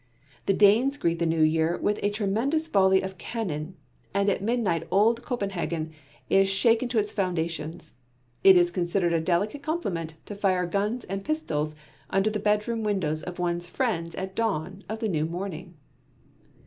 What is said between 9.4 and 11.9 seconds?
compliment to fire guns and pistols